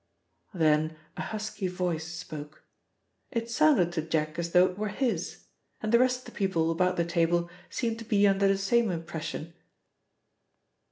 [0.55, 2.63] Then a husky voice spoke.
[3.29, 5.45] It sounded to Jack as though it were his,
[5.79, 8.89] and the rest of the people about the table seemed to be under the same
[8.89, 9.53] impression.